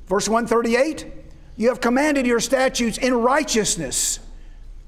[0.09, 1.07] Verse 138
[1.57, 4.19] You have commanded your statutes in righteousness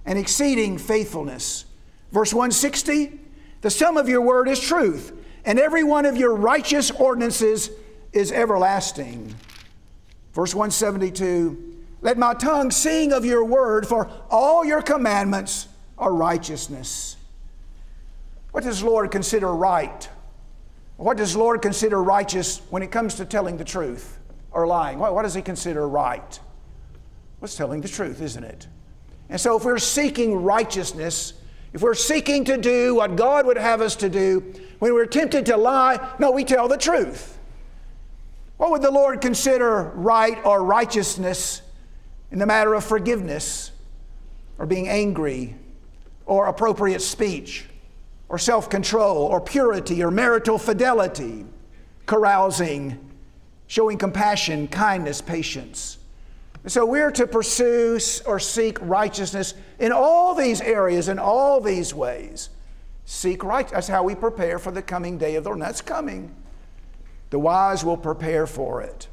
[0.05, 1.65] and exceeding faithfulness.
[2.11, 3.21] Verse 160
[3.61, 7.71] The sum of your word is truth, and every one of your righteous ordinances
[8.15, 9.35] is everlasting.
[10.33, 17.17] Verse 172 Let my tongue sing of your word, for all your commandments are righteousness.
[18.53, 20.09] What does the Lord consider right?
[20.97, 24.19] What does the Lord consider righteous when it comes to telling the truth
[24.53, 24.99] or lying?
[24.99, 26.39] What, what does He consider right?
[27.41, 28.69] What's telling the truth, isn't it?
[29.29, 31.35] And so, if we're seeking righteousness,
[31.73, 34.41] if we're seeking to do what God would have us to do,
[34.79, 37.34] when we're tempted to lie, no, we tell the truth.
[38.57, 41.63] What would the Lord consider right or righteousness
[42.31, 43.73] in the matter of forgiveness
[44.59, 45.57] or being angry
[46.27, 47.67] or appropriate speech
[48.29, 51.45] or self control or purity or marital fidelity,
[52.07, 52.99] carousing,
[53.67, 55.99] showing compassion, kindness, patience.
[56.67, 62.49] So we're to pursue or seek righteousness in all these areas, in all these ways.
[63.05, 63.69] Seek right.
[63.69, 65.61] That's how we prepare for the coming day of the Lord.
[65.61, 66.35] That's coming.
[67.35, 69.09] The wise will prepare for it.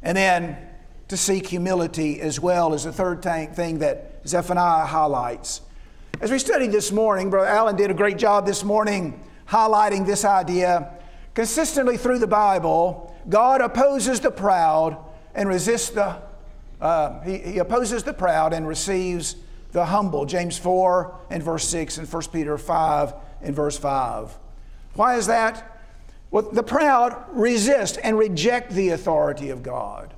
[0.00, 0.56] And then
[1.08, 5.60] to seek humility as well is the third thing that Zephaniah highlights.
[6.20, 10.24] As we studied this morning, Brother Allen did a great job this morning highlighting this
[10.24, 10.88] idea.
[11.34, 14.96] Consistently through the Bible, God opposes the proud
[15.34, 16.16] and resists the,
[16.80, 19.34] uh, he, he opposes the proud and receives
[19.72, 20.26] the humble.
[20.26, 24.38] James 4 and verse 6 and 1 Peter 5 and verse 5.
[24.94, 25.69] Why is that?
[26.30, 30.14] Well, the proud resist and reject the authority of God.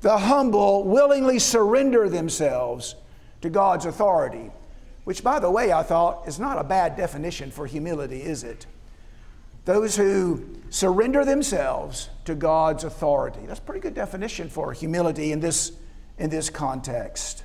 [0.00, 2.94] The humble willingly surrender themselves
[3.40, 4.50] to God's authority
[5.06, 8.66] which, by the way, I thought is not a bad definition for humility, is it?
[9.64, 13.38] Those who surrender themselves to God's authority.
[13.46, 15.70] That's a pretty good definition for humility in this,
[16.18, 17.44] in this context.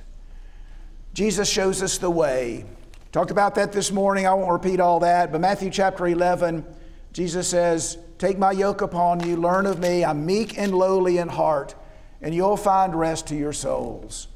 [1.14, 2.64] Jesus shows us the way.
[3.12, 4.26] Talked about that this morning.
[4.26, 6.66] I won't repeat all that, but Matthew chapter 11,
[7.12, 10.04] Jesus says, Take my yoke upon you, learn of me.
[10.04, 11.74] I'm meek and lowly in heart,
[12.20, 14.28] and you'll find rest to your souls.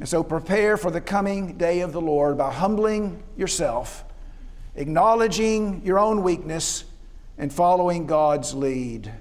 [0.00, 4.02] And so prepare for the coming day of the Lord by humbling yourself,
[4.76, 6.84] acknowledging your own weakness,
[7.36, 9.12] and following God's lead.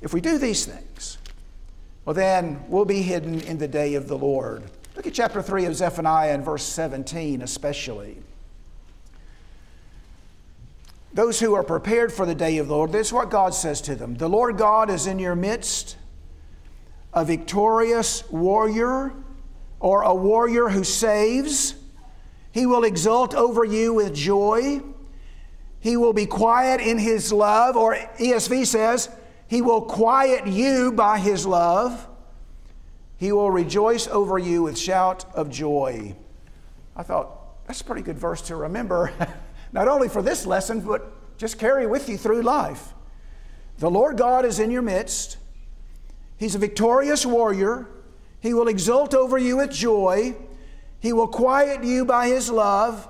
[0.00, 1.18] If we do these things,
[2.04, 4.64] well, then we'll be hidden in the day of the Lord.
[4.96, 8.18] Look at chapter 3 of Zephaniah and verse 17, especially.
[11.14, 13.80] Those who are prepared for the day of the Lord, this is what God says
[13.82, 15.96] to them The Lord God is in your midst,
[17.12, 19.12] a victorious warrior
[19.78, 21.74] or a warrior who saves.
[22.52, 24.82] He will exult over you with joy.
[25.80, 29.08] He will be quiet in his love, or ESV says,
[29.48, 32.08] He will quiet you by his love.
[33.16, 36.14] He will rejoice over you with shout of joy.
[36.94, 39.12] I thought, that's a pretty good verse to remember,
[39.72, 42.92] not only for this lesson, but just carry with you through life.
[43.78, 45.38] The Lord God is in your midst.
[46.36, 47.88] He's a victorious warrior.
[48.40, 50.36] He will exult over you with joy.
[51.00, 53.08] He will quiet you by His love.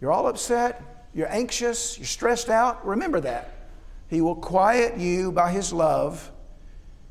[0.00, 2.86] You're all upset, you're anxious, you're stressed out.
[2.86, 3.52] Remember that.
[4.08, 6.30] He will quiet you by His love,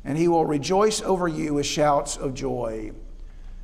[0.03, 2.91] and He will rejoice over you with shouts of joy.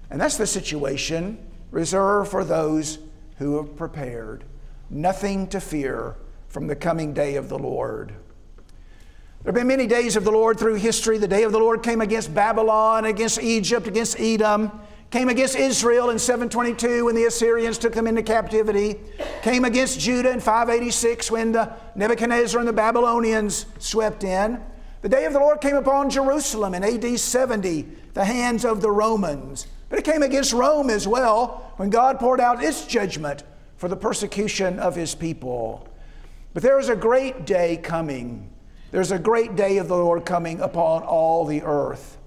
[0.10, 1.40] And that's the situation
[1.72, 3.00] reserved for those
[3.38, 4.44] who have prepared.
[4.90, 6.16] Nothing to fear
[6.48, 8.10] from the coming day of the Lord.
[8.10, 11.18] There have been many days of the Lord through history.
[11.18, 14.72] The day of the Lord came against Babylon, against Egypt, against Edom,
[15.12, 19.00] came against Israel in 722 when the Assyrians took them into captivity,
[19.44, 24.60] came against Judah in 586 when the Nebuchadnezzar and the Babylonians swept in.
[25.02, 28.90] The day of the Lord came upon Jerusalem in AD 70, the hands of the
[28.90, 29.68] Romans.
[29.90, 33.44] But it came against Rome as well when God poured out its judgment
[33.86, 35.88] for the persecution of his people.
[36.56, 38.50] But there is a great day coming
[38.90, 42.18] there's a great day of the Lord coming upon all the earth.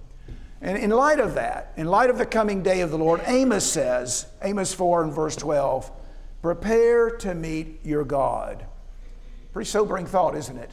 [0.61, 3.65] And in light of that, in light of the coming day of the Lord, Amos
[3.65, 5.91] says, Amos 4 and verse 12,
[6.43, 8.65] prepare to meet your God.
[9.53, 10.71] Pretty sobering thought, isn't it?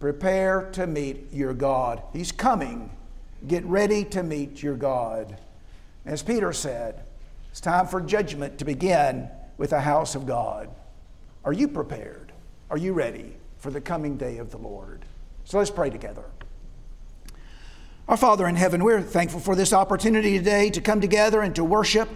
[0.00, 2.02] Prepare to meet your God.
[2.12, 2.90] He's coming.
[3.46, 5.38] Get ready to meet your God.
[6.04, 7.04] As Peter said,
[7.52, 10.70] it's time for judgment to begin with the house of God.
[11.44, 12.32] Are you prepared?
[12.70, 15.04] Are you ready for the coming day of the Lord?
[15.44, 16.24] So let's pray together.
[18.08, 21.64] Our Father in heaven, we're thankful for this opportunity today to come together and to
[21.64, 22.08] worship.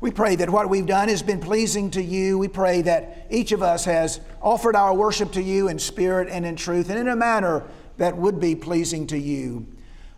[0.00, 2.38] We pray that what we've done has been pleasing to you.
[2.38, 6.44] We pray that each of us has offered our worship to you in spirit and
[6.44, 7.64] in truth and in a manner
[7.96, 9.66] that would be pleasing to you.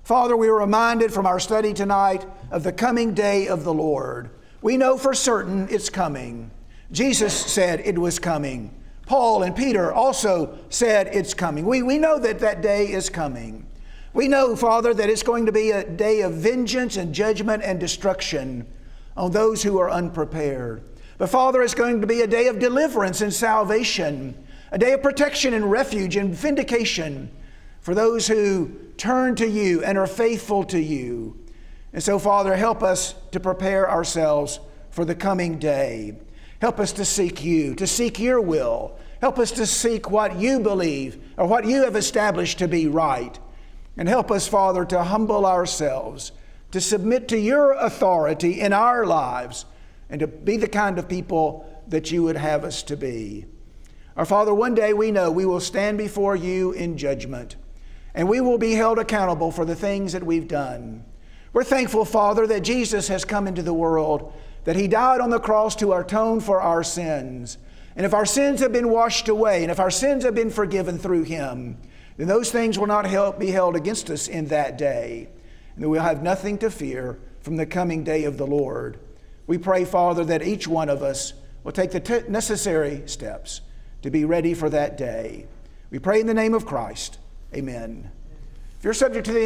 [0.02, 4.30] Father, we are reminded from our study tonight of the coming day of the Lord.
[4.62, 6.50] We know for certain it's coming.
[6.92, 8.74] Jesus said it was coming.
[9.06, 11.66] Paul and Peter also said it's coming.
[11.66, 13.66] We, we know that that day is coming.
[14.12, 17.78] We know, Father, that it's going to be a day of vengeance and judgment and
[17.78, 18.66] destruction
[19.16, 20.82] on those who are unprepared.
[21.18, 24.34] But, Father, it's going to be a day of deliverance and salvation,
[24.72, 27.30] a day of protection and refuge and vindication
[27.80, 31.38] for those who turn to you and are faithful to you.
[31.92, 34.60] And so, Father, help us to prepare ourselves
[34.90, 36.16] for the coming day.
[36.60, 38.98] Help us to seek you, to seek your will.
[39.20, 43.38] Help us to seek what you believe or what you have established to be right.
[43.96, 46.32] And help us, Father, to humble ourselves,
[46.70, 49.64] to submit to your authority in our lives,
[50.08, 53.46] and to be the kind of people that you would have us to be.
[54.16, 57.56] Our Father, one day we know we will stand before you in judgment,
[58.14, 61.04] and we will be held accountable for the things that we've done.
[61.52, 64.32] We're thankful, Father, that Jesus has come into the world
[64.64, 67.58] that He died on the cross to atone for our sins.
[67.96, 70.98] And if our sins have been washed away, and if our sins have been forgiven
[70.98, 71.78] through Him,
[72.16, 75.28] then those things will not help, be held against us in that day.
[75.76, 78.98] And we'll have nothing to fear from the coming day of the Lord.
[79.46, 81.32] We pray, Father, that each one of us
[81.64, 83.62] will take the t- necessary steps
[84.02, 85.46] to be ready for that day.
[85.90, 87.18] We pray in the name of Christ.
[87.54, 88.10] Amen.
[88.78, 89.38] If you're subject to the